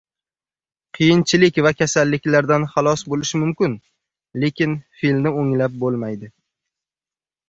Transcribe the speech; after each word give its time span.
•Qiyinchilik 0.99 1.57
va 1.65 1.71
kasalliklardan 1.81 2.65
xalos 2.71 3.03
bo‘lish 3.13 3.33
mumkin, 3.41 3.75
lekin 4.45 4.73
fe’lni 5.03 5.35
o‘nglab 5.43 5.77
bo‘lmaydi. 5.85 6.31